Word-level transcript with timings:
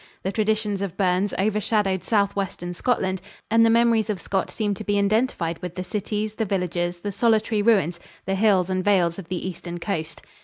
The 0.23 0.31
traditions 0.31 0.81
of 0.81 0.97
Burns 0.97 1.31
overshadowed 1.37 2.01
Southwestern 2.01 2.73
Scotland 2.73 3.21
and 3.51 3.63
the 3.63 3.69
memories 3.69 4.09
of 4.09 4.19
Scott 4.19 4.49
seem 4.49 4.73
to 4.73 4.83
be 4.83 4.95
indentified 4.95 5.61
with 5.61 5.75
the 5.75 5.83
cities, 5.83 6.33
the 6.33 6.45
villages, 6.45 7.01
the 7.01 7.11
solitary 7.11 7.61
ruins, 7.61 7.99
the 8.25 8.33
hills 8.33 8.71
and 8.71 8.83
vales 8.83 9.19
of 9.19 9.27
the 9.27 9.47
eastern 9.47 9.79
coast. 9.79 10.23